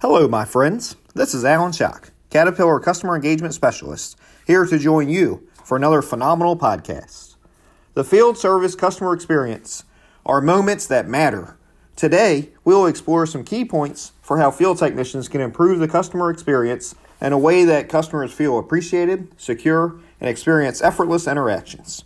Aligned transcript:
Hello, 0.00 0.26
my 0.26 0.46
friends. 0.46 0.96
This 1.14 1.34
is 1.34 1.44
Alan 1.44 1.72
Shock, 1.72 2.10
Caterpillar 2.30 2.80
Customer 2.80 3.14
Engagement 3.14 3.52
Specialist, 3.52 4.18
here 4.46 4.64
to 4.64 4.78
join 4.78 5.10
you 5.10 5.46
for 5.62 5.76
another 5.76 6.00
phenomenal 6.00 6.56
podcast. 6.56 7.36
The 7.92 8.02
field 8.02 8.38
service 8.38 8.74
customer 8.74 9.12
experience 9.12 9.84
are 10.24 10.40
moments 10.40 10.86
that 10.86 11.06
matter. 11.06 11.58
Today, 11.96 12.48
we 12.64 12.74
will 12.74 12.86
explore 12.86 13.26
some 13.26 13.44
key 13.44 13.62
points 13.62 14.12
for 14.22 14.38
how 14.38 14.50
field 14.50 14.78
technicians 14.78 15.28
can 15.28 15.42
improve 15.42 15.80
the 15.80 15.86
customer 15.86 16.30
experience 16.30 16.94
in 17.20 17.34
a 17.34 17.38
way 17.38 17.66
that 17.66 17.90
customers 17.90 18.32
feel 18.32 18.58
appreciated, 18.58 19.28
secure, 19.36 20.00
and 20.18 20.30
experience 20.30 20.80
effortless 20.80 21.28
interactions. 21.28 22.04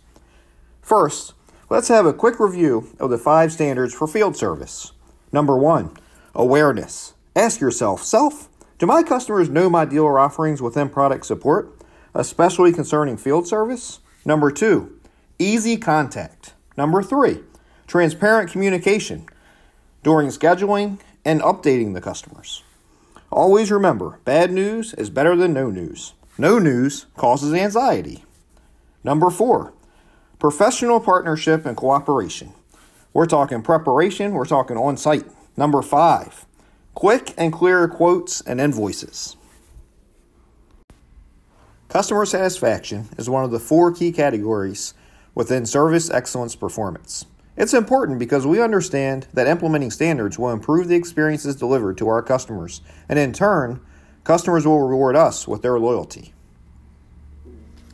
First, 0.81 1.33
let's 1.69 1.87
have 1.87 2.05
a 2.05 2.11
quick 2.11 2.41
review 2.41 2.93
of 2.99 3.09
the 3.09 3.17
five 3.17 3.53
standards 3.53 3.93
for 3.93 4.05
field 4.05 4.35
service. 4.35 4.91
Number 5.31 5.57
one, 5.57 5.95
awareness. 6.33 7.13
Ask 7.37 7.59
yourself, 7.59 8.01
self, 8.01 8.47
do 8.79 8.85
my 8.85 9.03
customers 9.03 9.49
know 9.49 9.69
my 9.69 9.83
dealer 9.83 10.17
offerings 10.17 10.61
within 10.61 10.87
product 10.87 11.25
support, 11.25 11.69
especially 12.13 12.71
concerning 12.71 13.17
field 13.17 13.45
service? 13.45 13.99
Number 14.23 14.51
two, 14.51 14.97
easy 15.37 15.75
contact. 15.75 16.53
Number 16.77 17.03
three, 17.03 17.41
transparent 17.87 18.51
communication 18.51 19.25
during 20.01 20.29
scheduling 20.29 20.99
and 21.25 21.41
updating 21.41 21.93
the 21.93 21.99
customers. 21.99 22.63
Always 23.33 23.69
remember, 23.69 24.19
bad 24.23 24.53
news 24.53 24.93
is 24.93 25.09
better 25.09 25.35
than 25.35 25.51
no 25.51 25.69
news. 25.69 26.13
No 26.37 26.57
news 26.57 27.05
causes 27.17 27.53
anxiety. 27.53 28.23
Number 29.03 29.29
four, 29.29 29.73
professional 30.39 31.01
partnership 31.01 31.65
and 31.65 31.75
cooperation. 31.75 32.53
We're 33.11 33.25
talking 33.25 33.61
preparation, 33.61 34.31
we're 34.31 34.45
talking 34.45 34.77
on 34.77 34.95
site. 34.95 35.25
Number 35.57 35.81
five, 35.81 36.45
quick 36.95 37.33
and 37.37 37.51
clear 37.51 37.87
quotes 37.89 38.39
and 38.41 38.59
invoices. 38.59 39.35
Customer 41.89 42.25
satisfaction 42.25 43.09
is 43.17 43.29
one 43.29 43.43
of 43.43 43.51
the 43.51 43.59
four 43.59 43.93
key 43.93 44.11
categories 44.11 44.93
within 45.35 45.65
service 45.65 46.09
excellence 46.09 46.55
performance. 46.55 47.25
It's 47.57 47.73
important 47.73 48.17
because 48.17 48.47
we 48.47 48.61
understand 48.61 49.27
that 49.33 49.47
implementing 49.47 49.91
standards 49.91 50.39
will 50.39 50.51
improve 50.51 50.87
the 50.87 50.95
experiences 50.95 51.55
delivered 51.55 51.97
to 51.97 52.07
our 52.07 52.21
customers, 52.21 52.81
and 53.07 53.19
in 53.19 53.33
turn, 53.33 53.81
customers 54.23 54.65
will 54.65 54.87
reward 54.87 55.15
us 55.15 55.47
with 55.47 55.61
their 55.61 55.79
loyalty. 55.79 56.33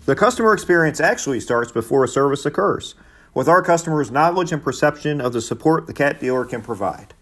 The 0.06 0.16
customer 0.16 0.54
experience 0.54 1.00
actually 1.00 1.40
starts 1.40 1.72
before 1.72 2.04
a 2.04 2.08
service 2.08 2.46
occurs, 2.46 2.96
with 3.34 3.48
our 3.48 3.62
customers' 3.62 4.12
knowledge 4.12 4.52
and 4.52 4.64
perception 4.64 5.22
of 5.22 5.34
the 5.34 5.42
support 5.42 5.88
the 5.88 5.94
cat 5.94 6.20
dealer 6.20 6.46
can 6.46 6.62
provide. 6.62 7.14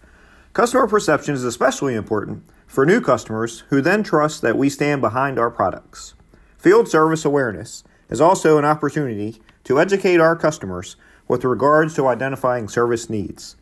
Customer 0.52 0.88
perception 0.88 1.34
is 1.36 1.44
especially 1.44 1.94
important 1.94 2.42
for 2.66 2.84
new 2.84 3.00
customers 3.00 3.62
who 3.68 3.80
then 3.80 4.02
trust 4.02 4.42
that 4.42 4.58
we 4.58 4.68
stand 4.68 5.00
behind 5.00 5.38
our 5.38 5.50
products. 5.50 6.14
Field 6.58 6.88
service 6.88 7.24
awareness 7.24 7.84
is 8.08 8.20
also 8.20 8.58
an 8.58 8.64
opportunity 8.64 9.40
to 9.62 9.78
educate 9.78 10.18
our 10.18 10.34
customers 10.34 10.96
with 11.28 11.44
regards 11.44 11.94
to 11.94 12.08
identifying 12.08 12.68
service 12.68 13.08
needs. 13.08 13.54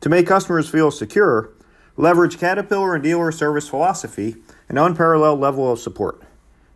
To 0.00 0.08
make 0.08 0.26
customers 0.26 0.68
feel 0.68 0.90
secure, 0.90 1.50
leverage 1.96 2.40
Caterpillar 2.40 2.96
and 2.96 3.04
dealer 3.04 3.30
service 3.30 3.68
philosophy 3.68 4.34
and 4.68 4.76
unparalleled 4.76 5.38
level 5.38 5.70
of 5.70 5.78
support. 5.78 6.20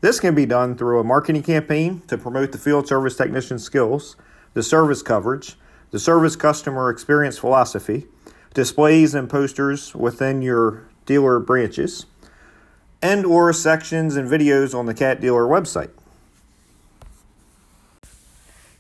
This 0.02 0.20
can 0.20 0.36
be 0.36 0.46
done 0.46 0.76
through 0.76 1.00
a 1.00 1.04
marketing 1.04 1.42
campaign 1.42 2.02
to 2.06 2.16
promote 2.16 2.52
the 2.52 2.58
field 2.58 2.86
service 2.86 3.16
technician 3.16 3.58
skills, 3.58 4.14
the 4.54 4.62
service 4.62 5.02
coverage, 5.02 5.56
the 5.90 5.98
service 5.98 6.36
customer 6.36 6.90
experience 6.90 7.38
philosophy, 7.38 8.06
displays 8.58 9.14
and 9.14 9.30
posters 9.30 9.94
within 9.94 10.42
your 10.42 10.82
dealer 11.06 11.38
branches, 11.38 12.06
and 13.00 13.24
or 13.24 13.52
sections 13.52 14.16
and 14.16 14.28
videos 14.28 14.74
on 14.74 14.86
the 14.86 14.94
Cat 14.94 15.20
Dealer 15.20 15.44
website. 15.44 15.90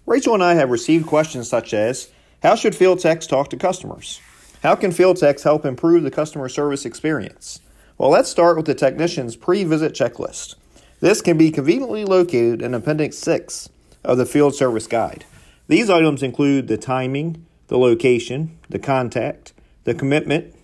Rachel 0.04 0.34
and 0.34 0.42
I 0.42 0.54
have 0.54 0.70
received 0.70 1.06
questions 1.06 1.48
such 1.48 1.72
as 1.72 2.10
How 2.42 2.56
should 2.56 2.74
field 2.74 2.98
techs 2.98 3.28
talk 3.28 3.50
to 3.50 3.56
customers? 3.56 4.20
How 4.64 4.74
can 4.74 4.90
field 4.90 5.18
techs 5.18 5.44
help 5.44 5.64
improve 5.64 6.02
the 6.02 6.10
customer 6.10 6.48
service 6.48 6.84
experience? 6.84 7.60
Well, 7.98 8.10
let's 8.10 8.28
start 8.28 8.56
with 8.56 8.66
the 8.66 8.74
technician's 8.74 9.36
pre 9.36 9.62
visit 9.62 9.92
checklist. 9.92 10.56
This 10.98 11.22
can 11.22 11.38
be 11.38 11.52
conveniently 11.52 12.04
located 12.04 12.62
in 12.62 12.74
Appendix 12.74 13.16
6 13.18 13.68
of 14.02 14.18
the 14.18 14.26
Field 14.26 14.56
Service 14.56 14.88
Guide. 14.88 15.24
These 15.68 15.88
items 15.88 16.24
include 16.24 16.66
the 16.66 16.78
timing, 16.78 17.46
the 17.68 17.78
location, 17.78 18.58
the 18.68 18.80
contact, 18.80 19.52
the 19.88 19.94
commitment, 19.94 20.54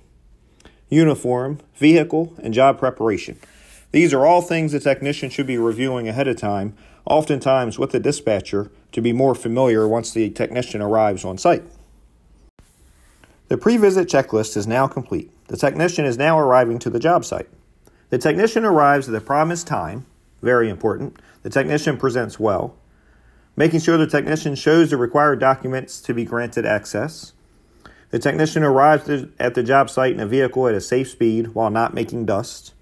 uniform, 0.90 1.58
vehicle, 1.74 2.34
and 2.42 2.52
job 2.52 2.78
preparation. 2.78 3.38
These 3.90 4.12
are 4.12 4.26
all 4.26 4.42
things 4.42 4.72
the 4.72 4.80
technician 4.80 5.30
should 5.30 5.46
be 5.46 5.56
reviewing 5.56 6.08
ahead 6.08 6.28
of 6.28 6.36
time 6.36 6.76
oftentimes 7.06 7.78
with 7.78 7.90
the 7.90 8.00
dispatcher, 8.00 8.70
to 8.92 9.00
be 9.00 9.12
more 9.12 9.34
familiar 9.34 9.88
once 9.88 10.12
the 10.12 10.30
technician 10.30 10.80
arrives 10.80 11.24
on 11.24 11.38
site. 11.38 11.62
The 13.48 13.58
pre 13.58 13.76
visit 13.76 14.08
checklist 14.08 14.56
is 14.56 14.66
now 14.66 14.86
complete. 14.86 15.30
The 15.48 15.56
technician 15.56 16.04
is 16.04 16.16
now 16.16 16.38
arriving 16.38 16.78
to 16.80 16.90
the 16.90 16.98
job 16.98 17.24
site. 17.24 17.48
The 18.10 18.18
technician 18.18 18.64
arrives 18.64 19.08
at 19.08 19.12
the 19.12 19.20
promised 19.20 19.66
time, 19.66 20.06
very 20.42 20.70
important. 20.70 21.18
The 21.42 21.50
technician 21.50 21.96
presents 21.96 22.38
well, 22.38 22.76
making 23.56 23.80
sure 23.80 23.96
the 23.96 24.06
technician 24.06 24.54
shows 24.54 24.90
the 24.90 24.96
required 24.96 25.40
documents 25.40 26.00
to 26.02 26.14
be 26.14 26.24
granted 26.24 26.64
access. 26.64 27.32
The 28.14 28.20
technician 28.20 28.62
arrives 28.62 29.10
at 29.40 29.54
the 29.54 29.64
job 29.64 29.90
site 29.90 30.12
in 30.14 30.20
a 30.20 30.26
vehicle 30.26 30.68
at 30.68 30.74
a 30.76 30.80
safe 30.80 31.10
speed 31.10 31.48
while 31.48 31.68
not 31.68 31.94
making 31.94 32.26
dust. 32.26 32.72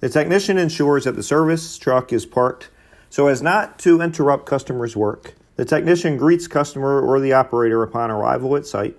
The 0.00 0.08
technician 0.08 0.58
ensures 0.58 1.04
that 1.04 1.14
the 1.14 1.22
service 1.22 1.78
truck 1.78 2.12
is 2.12 2.26
parked 2.26 2.68
so 3.08 3.28
as 3.28 3.40
not 3.40 3.78
to 3.78 4.00
interrupt 4.00 4.44
customers' 4.44 4.96
work, 4.96 5.36
the 5.54 5.64
technician 5.64 6.16
greets 6.16 6.48
customer 6.48 7.00
or 7.00 7.20
the 7.20 7.32
operator 7.32 7.84
upon 7.84 8.10
arrival 8.10 8.56
at 8.56 8.66
site. 8.66 8.96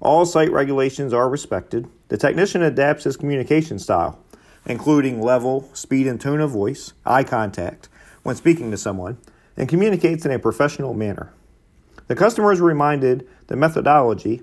All 0.00 0.24
site 0.24 0.50
regulations 0.50 1.12
are 1.12 1.28
respected. 1.28 1.88
The 2.08 2.16
technician 2.16 2.62
adapts 2.62 3.04
his 3.04 3.18
communication 3.18 3.78
style, 3.78 4.18
including 4.64 5.20
level, 5.20 5.68
speed, 5.74 6.06
and 6.06 6.18
tone 6.18 6.40
of 6.40 6.52
voice, 6.52 6.94
eye 7.04 7.24
contact, 7.24 7.90
when 8.22 8.34
speaking 8.34 8.70
to 8.70 8.78
someone, 8.78 9.18
and 9.58 9.68
communicates 9.68 10.24
in 10.24 10.32
a 10.32 10.38
professional 10.38 10.94
manner. 10.94 11.34
The 12.08 12.16
customer 12.16 12.50
is 12.50 12.62
reminded 12.62 13.28
the 13.48 13.56
methodology, 13.56 14.40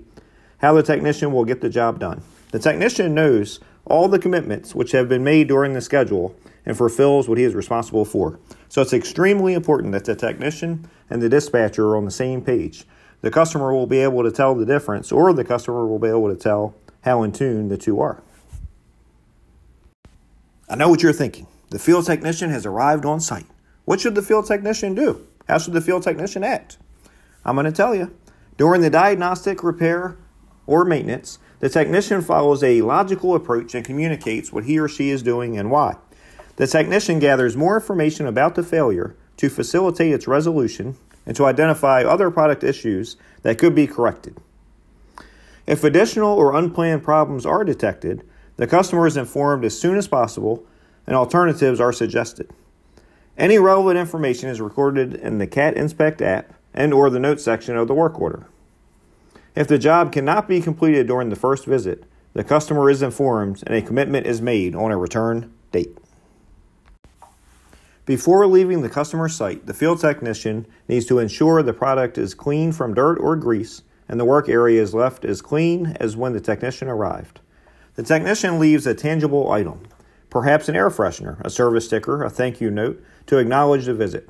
how 0.60 0.72
the 0.74 0.82
technician 0.82 1.32
will 1.32 1.44
get 1.44 1.60
the 1.60 1.68
job 1.68 1.98
done. 1.98 2.22
The 2.52 2.58
technician 2.58 3.14
knows 3.14 3.60
all 3.84 4.08
the 4.08 4.18
commitments 4.18 4.74
which 4.74 4.92
have 4.92 5.08
been 5.08 5.24
made 5.24 5.48
during 5.48 5.72
the 5.72 5.80
schedule 5.80 6.34
and 6.66 6.76
fulfills 6.76 7.28
what 7.28 7.38
he 7.38 7.44
is 7.44 7.54
responsible 7.54 8.04
for. 8.04 8.38
So 8.68 8.82
it's 8.82 8.92
extremely 8.92 9.54
important 9.54 9.92
that 9.92 10.04
the 10.04 10.14
technician 10.14 10.88
and 11.08 11.20
the 11.22 11.28
dispatcher 11.28 11.86
are 11.88 11.96
on 11.96 12.04
the 12.04 12.10
same 12.10 12.42
page. 12.42 12.84
The 13.22 13.30
customer 13.30 13.72
will 13.72 13.86
be 13.86 13.98
able 13.98 14.22
to 14.22 14.30
tell 14.30 14.54
the 14.54 14.66
difference, 14.66 15.12
or 15.12 15.32
the 15.32 15.44
customer 15.44 15.86
will 15.86 15.98
be 15.98 16.08
able 16.08 16.28
to 16.28 16.36
tell 16.36 16.74
how 17.02 17.22
in 17.22 17.32
tune 17.32 17.68
the 17.68 17.76
two 17.76 18.00
are. 18.00 18.22
I 20.68 20.76
know 20.76 20.88
what 20.88 21.02
you're 21.02 21.12
thinking. 21.12 21.46
The 21.70 21.78
field 21.78 22.06
technician 22.06 22.50
has 22.50 22.64
arrived 22.66 23.04
on 23.04 23.20
site. 23.20 23.46
What 23.84 24.00
should 24.00 24.14
the 24.14 24.22
field 24.22 24.46
technician 24.46 24.94
do? 24.94 25.26
How 25.48 25.58
should 25.58 25.72
the 25.72 25.80
field 25.80 26.02
technician 26.02 26.44
act? 26.44 26.78
I'm 27.44 27.56
going 27.56 27.66
to 27.66 27.72
tell 27.72 27.94
you. 27.94 28.14
During 28.56 28.82
the 28.82 28.90
diagnostic, 28.90 29.64
repair, 29.64 30.16
or 30.70 30.84
maintenance, 30.84 31.40
the 31.58 31.68
technician 31.68 32.22
follows 32.22 32.62
a 32.62 32.80
logical 32.82 33.34
approach 33.34 33.74
and 33.74 33.84
communicates 33.84 34.52
what 34.52 34.64
he 34.64 34.78
or 34.78 34.88
she 34.88 35.10
is 35.10 35.20
doing 35.20 35.58
and 35.58 35.68
why. 35.68 35.96
The 36.56 36.68
technician 36.68 37.18
gathers 37.18 37.56
more 37.56 37.74
information 37.74 38.24
about 38.24 38.54
the 38.54 38.62
failure 38.62 39.16
to 39.38 39.50
facilitate 39.50 40.12
its 40.12 40.28
resolution 40.28 40.96
and 41.26 41.34
to 41.36 41.44
identify 41.44 42.04
other 42.04 42.30
product 42.30 42.62
issues 42.62 43.16
that 43.42 43.58
could 43.58 43.74
be 43.74 43.88
corrected. 43.88 44.36
If 45.66 45.82
additional 45.82 46.38
or 46.38 46.54
unplanned 46.54 47.02
problems 47.02 47.44
are 47.44 47.64
detected, 47.64 48.24
the 48.56 48.68
customer 48.68 49.08
is 49.08 49.16
informed 49.16 49.64
as 49.64 49.78
soon 49.78 49.96
as 49.96 50.06
possible 50.06 50.64
and 51.04 51.16
alternatives 51.16 51.80
are 51.80 51.92
suggested. 51.92 52.48
Any 53.36 53.58
relevant 53.58 53.98
information 53.98 54.48
is 54.50 54.60
recorded 54.60 55.14
in 55.14 55.38
the 55.38 55.48
CAT 55.48 55.76
Inspect 55.76 56.22
app 56.22 56.54
and 56.72 56.94
or 56.94 57.10
the 57.10 57.18
notes 57.18 57.42
section 57.42 57.76
of 57.76 57.88
the 57.88 57.94
work 57.94 58.20
order. 58.20 58.46
If 59.54 59.66
the 59.66 59.78
job 59.78 60.12
cannot 60.12 60.46
be 60.46 60.60
completed 60.60 61.08
during 61.08 61.28
the 61.28 61.36
first 61.36 61.66
visit, 61.66 62.04
the 62.34 62.44
customer 62.44 62.88
is 62.88 63.02
informed 63.02 63.64
and 63.66 63.74
a 63.74 63.82
commitment 63.82 64.26
is 64.26 64.40
made 64.40 64.76
on 64.76 64.92
a 64.92 64.96
return 64.96 65.52
date. 65.72 65.98
Before 68.06 68.46
leaving 68.46 68.82
the 68.82 68.88
customer 68.88 69.28
site, 69.28 69.66
the 69.66 69.74
field 69.74 70.00
technician 70.00 70.66
needs 70.88 71.06
to 71.06 71.18
ensure 71.18 71.62
the 71.62 71.72
product 71.72 72.16
is 72.16 72.34
clean 72.34 72.72
from 72.72 72.94
dirt 72.94 73.18
or 73.18 73.36
grease 73.36 73.82
and 74.08 74.18
the 74.18 74.24
work 74.24 74.48
area 74.48 74.80
is 74.80 74.94
left 74.94 75.24
as 75.24 75.42
clean 75.42 75.96
as 76.00 76.16
when 76.16 76.32
the 76.32 76.40
technician 76.40 76.88
arrived. 76.88 77.40
The 77.94 78.02
technician 78.02 78.58
leaves 78.58 78.86
a 78.86 78.94
tangible 78.94 79.50
item, 79.50 79.82
perhaps 80.30 80.68
an 80.68 80.76
air 80.76 80.90
freshener, 80.90 81.40
a 81.40 81.50
service 81.50 81.86
sticker, 81.86 82.22
a 82.22 82.30
thank 82.30 82.60
you 82.60 82.70
note, 82.70 83.02
to 83.26 83.38
acknowledge 83.38 83.86
the 83.86 83.94
visit. 83.94 84.28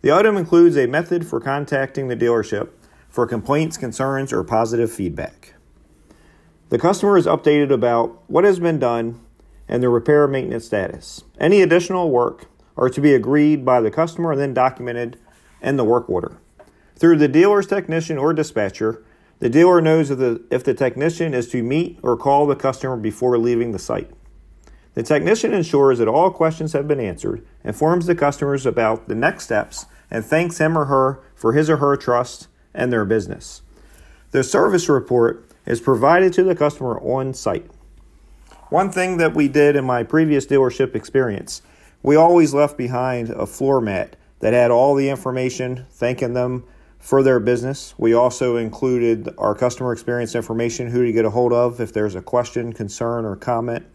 The 0.00 0.12
item 0.12 0.36
includes 0.36 0.76
a 0.76 0.86
method 0.86 1.26
for 1.26 1.40
contacting 1.40 2.08
the 2.08 2.16
dealership 2.16 2.70
for 3.08 3.26
complaints, 3.26 3.76
concerns, 3.76 4.32
or 4.32 4.44
positive 4.44 4.92
feedback. 4.92 5.54
The 6.68 6.78
customer 6.78 7.16
is 7.16 7.26
updated 7.26 7.72
about 7.72 8.22
what 8.26 8.44
has 8.44 8.60
been 8.60 8.78
done 8.78 9.20
and 9.66 9.82
the 9.82 9.88
repair 9.88 10.28
maintenance 10.28 10.66
status. 10.66 11.24
Any 11.38 11.62
additional 11.62 12.10
work 12.10 12.46
are 12.76 12.90
to 12.90 13.00
be 13.00 13.14
agreed 13.14 13.64
by 13.64 13.80
the 13.80 13.90
customer 13.90 14.32
and 14.32 14.40
then 14.40 14.54
documented 14.54 15.18
in 15.62 15.76
the 15.76 15.84
work 15.84 16.08
order. 16.08 16.38
Through 16.96 17.18
the 17.18 17.28
dealer's 17.28 17.66
technician 17.66 18.18
or 18.18 18.32
dispatcher, 18.32 19.04
the 19.40 19.48
dealer 19.48 19.80
knows 19.80 20.10
if 20.10 20.18
the, 20.18 20.42
if 20.50 20.64
the 20.64 20.74
technician 20.74 21.32
is 21.32 21.48
to 21.50 21.62
meet 21.62 21.98
or 22.02 22.16
call 22.16 22.46
the 22.46 22.56
customer 22.56 22.96
before 22.96 23.38
leaving 23.38 23.72
the 23.72 23.78
site. 23.78 24.10
The 24.94 25.02
technician 25.02 25.54
ensures 25.54 25.98
that 25.98 26.08
all 26.08 26.30
questions 26.30 26.72
have 26.72 26.88
been 26.88 27.00
answered, 27.00 27.46
informs 27.62 28.06
the 28.06 28.16
customers 28.16 28.66
about 28.66 29.06
the 29.06 29.14
next 29.14 29.44
steps, 29.44 29.86
and 30.10 30.24
thanks 30.24 30.58
him 30.58 30.76
or 30.76 30.86
her 30.86 31.20
for 31.36 31.52
his 31.52 31.70
or 31.70 31.76
her 31.76 31.96
trust 31.96 32.48
and 32.78 32.90
their 32.90 33.04
business. 33.04 33.60
The 34.30 34.42
service 34.42 34.88
report 34.88 35.50
is 35.66 35.80
provided 35.80 36.32
to 36.34 36.44
the 36.44 36.54
customer 36.54 36.98
on 37.00 37.34
site. 37.34 37.70
One 38.70 38.90
thing 38.90 39.16
that 39.18 39.34
we 39.34 39.48
did 39.48 39.76
in 39.76 39.84
my 39.84 40.02
previous 40.02 40.46
dealership 40.46 40.94
experience, 40.94 41.60
we 42.02 42.16
always 42.16 42.54
left 42.54 42.78
behind 42.78 43.30
a 43.30 43.46
floor 43.46 43.80
mat 43.80 44.16
that 44.40 44.52
had 44.52 44.70
all 44.70 44.94
the 44.94 45.08
information 45.08 45.86
thanking 45.90 46.34
them 46.34 46.64
for 46.98 47.22
their 47.22 47.40
business. 47.40 47.94
We 47.98 48.14
also 48.14 48.56
included 48.56 49.34
our 49.38 49.54
customer 49.54 49.92
experience 49.92 50.34
information, 50.34 50.88
who 50.90 51.04
to 51.04 51.12
get 51.12 51.24
a 51.24 51.30
hold 51.30 51.52
of 51.52 51.80
if 51.80 51.92
there's 51.92 52.14
a 52.14 52.22
question, 52.22 52.72
concern, 52.72 53.24
or 53.24 53.34
comment. 53.36 53.86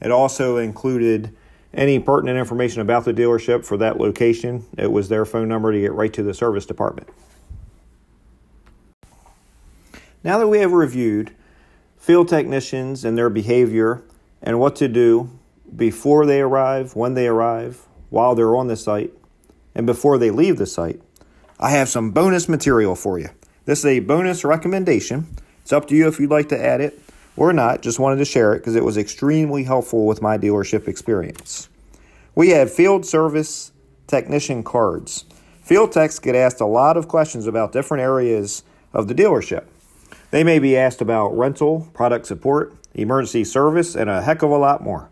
It 0.00 0.10
also 0.10 0.56
included 0.56 1.34
any 1.74 1.98
pertinent 1.98 2.38
information 2.38 2.80
about 2.80 3.04
the 3.04 3.12
dealership 3.12 3.64
for 3.64 3.76
that 3.78 3.98
location. 3.98 4.64
It 4.78 4.90
was 4.90 5.08
their 5.08 5.24
phone 5.24 5.48
number 5.48 5.72
to 5.72 5.80
get 5.80 5.92
right 5.92 6.12
to 6.14 6.22
the 6.22 6.34
service 6.34 6.64
department. 6.66 7.08
Now 10.22 10.38
that 10.38 10.48
we 10.48 10.58
have 10.58 10.72
reviewed 10.72 11.32
field 11.96 12.28
technicians 12.28 13.04
and 13.06 13.16
their 13.16 13.30
behavior 13.30 14.02
and 14.42 14.60
what 14.60 14.76
to 14.76 14.88
do 14.88 15.30
before 15.74 16.26
they 16.26 16.42
arrive, 16.42 16.94
when 16.94 17.14
they 17.14 17.26
arrive, 17.26 17.86
while 18.10 18.34
they're 18.34 18.54
on 18.54 18.68
the 18.68 18.76
site, 18.76 19.12
and 19.74 19.86
before 19.86 20.18
they 20.18 20.30
leave 20.30 20.58
the 20.58 20.66
site, 20.66 21.00
I 21.58 21.70
have 21.70 21.88
some 21.88 22.10
bonus 22.10 22.48
material 22.48 22.94
for 22.94 23.18
you. 23.18 23.28
This 23.64 23.78
is 23.80 23.86
a 23.86 24.00
bonus 24.00 24.44
recommendation. 24.44 25.26
It's 25.62 25.72
up 25.72 25.88
to 25.88 25.94
you 25.94 26.06
if 26.08 26.20
you'd 26.20 26.30
like 26.30 26.50
to 26.50 26.62
add 26.62 26.82
it 26.82 27.00
or 27.36 27.52
not. 27.54 27.80
Just 27.80 27.98
wanted 27.98 28.16
to 28.16 28.24
share 28.26 28.52
it 28.52 28.58
because 28.58 28.76
it 28.76 28.84
was 28.84 28.98
extremely 28.98 29.64
helpful 29.64 30.06
with 30.06 30.20
my 30.20 30.36
dealership 30.36 30.86
experience. 30.86 31.68
We 32.34 32.50
have 32.50 32.72
field 32.72 33.06
service 33.06 33.72
technician 34.06 34.64
cards. 34.64 35.24
Field 35.62 35.92
techs 35.92 36.18
get 36.18 36.34
asked 36.34 36.60
a 36.60 36.66
lot 36.66 36.96
of 36.96 37.08
questions 37.08 37.46
about 37.46 37.72
different 37.72 38.02
areas 38.02 38.64
of 38.92 39.08
the 39.08 39.14
dealership. 39.14 39.64
They 40.30 40.44
may 40.44 40.58
be 40.58 40.76
asked 40.76 41.00
about 41.00 41.36
rental, 41.36 41.88
product 41.92 42.26
support, 42.26 42.74
emergency 42.94 43.44
service, 43.44 43.94
and 43.94 44.08
a 44.08 44.22
heck 44.22 44.42
of 44.42 44.50
a 44.50 44.56
lot 44.56 44.82
more. 44.82 45.10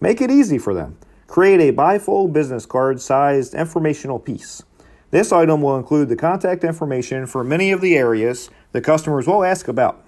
Make 0.00 0.20
it 0.20 0.30
easy 0.30 0.58
for 0.58 0.74
them. 0.74 0.96
Create 1.26 1.60
a 1.60 1.72
bifold 1.72 2.32
business 2.32 2.66
card 2.66 3.00
sized 3.00 3.54
informational 3.54 4.18
piece. 4.18 4.62
This 5.10 5.32
item 5.32 5.60
will 5.60 5.76
include 5.76 6.08
the 6.08 6.16
contact 6.16 6.62
information 6.62 7.26
for 7.26 7.42
many 7.42 7.72
of 7.72 7.80
the 7.80 7.96
areas 7.96 8.48
the 8.72 8.80
customers 8.80 9.26
will 9.26 9.44
ask 9.44 9.66
about. 9.66 10.04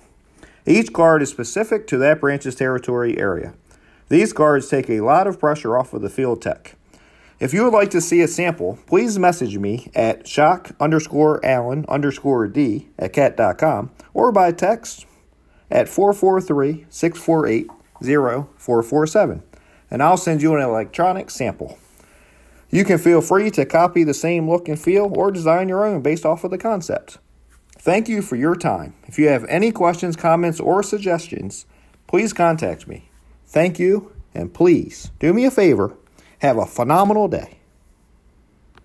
Each 0.65 0.93
card 0.93 1.23
is 1.23 1.31
specific 1.31 1.89
to 1.89 1.99
that 1.99 2.21
branch's 2.21 2.55
territory 2.55 3.19
area. 3.19 3.55
These 4.09 4.33
cards 4.33 4.69
take 4.69 4.89
a 4.89 5.01
lot 5.01 5.27
of 5.27 5.41
pressure 5.41 5.77
off 5.77 5.93
of 5.93 6.03
the 6.03 6.11
field 6.11 6.41
tech. 6.41 6.77
If 7.43 7.53
you 7.53 7.65
would 7.65 7.73
like 7.73 7.91
to 7.91 8.01
see 8.01 8.21
a 8.21 8.29
sample, 8.29 8.79
please 8.87 9.19
message 9.19 9.59
me 9.59 9.91
at 9.97 10.29
shock 10.29 10.77
underscore 10.79 11.45
allen 11.45 11.85
underscore 11.89 12.47
d 12.47 12.87
at 12.97 13.13
cat.com 13.13 13.91
or 14.15 14.31
by 14.31 14.53
text 14.53 15.07
at 15.69 15.89
443 15.89 16.87
648 16.89 17.67
0447 18.01 19.43
and 19.91 20.03
I'll 20.05 20.17
send 20.17 20.41
you 20.41 20.55
an 20.55 20.63
electronic 20.63 21.31
sample. 21.31 21.81
You 22.71 22.85
can 22.85 22.99
feel 22.99 23.21
free 23.21 23.51
to 23.51 23.67
copy 23.67 24.05
the 24.05 24.15
same 24.15 24.49
look 24.49 24.69
and 24.69 24.79
feel 24.79 25.13
or 25.13 25.33
design 25.33 25.69
your 25.69 25.85
own 25.85 26.01
based 26.01 26.25
off 26.25 26.45
of 26.45 26.53
the 26.53 26.59
concept. 26.59 27.19
Thank 27.73 28.09
you 28.09 28.23
for 28.23 28.37
your 28.37 28.55
time. 28.55 28.95
If 29.09 29.19
you 29.19 29.27
have 29.31 29.45
any 29.47 29.73
questions, 29.73 30.15
comments, 30.15 30.61
or 30.61 30.85
suggestions, 30.85 31.67
please 32.07 32.33
contact 32.33 32.87
me. 32.87 33.11
Thank 33.49 33.81
you, 33.81 34.13
and 34.33 34.55
please 34.55 35.11
do 35.19 35.33
me 35.33 35.45
a 35.45 35.51
favor 35.51 35.97
have 36.43 36.59
a 36.59 36.67
phenomenal 36.67 37.29
day. 37.29 37.62